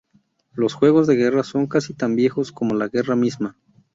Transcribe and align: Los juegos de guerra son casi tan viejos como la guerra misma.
Los 0.55 0.73
juegos 0.73 1.05
de 1.05 1.15
guerra 1.15 1.43
son 1.43 1.67
casi 1.67 1.93
tan 1.93 2.15
viejos 2.15 2.51
como 2.51 2.73
la 2.73 2.87
guerra 2.87 3.15
misma. 3.15 3.55